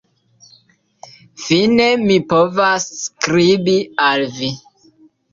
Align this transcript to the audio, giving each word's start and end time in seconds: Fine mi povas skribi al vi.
Fine 1.41 1.85
mi 2.05 2.15
povas 2.33 2.87
skribi 3.01 3.75
al 4.07 4.25
vi. 4.39 4.49